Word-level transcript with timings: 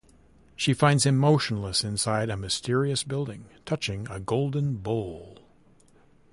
She 0.55 0.73
finds 0.73 1.05
him 1.05 1.15
motionless 1.15 1.83
inside 1.83 2.31
a 2.31 2.35
mysterious 2.35 3.03
building, 3.03 3.45
touching 3.67 4.07
a 4.09 4.19
golden 4.19 4.77
bowl. 4.77 5.37